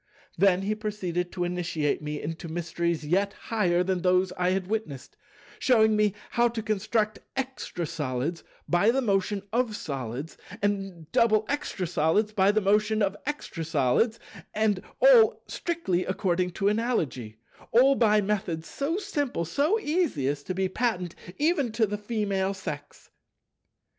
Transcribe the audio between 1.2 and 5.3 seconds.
to initiate me into mysteries yet higher than those I had witnessed,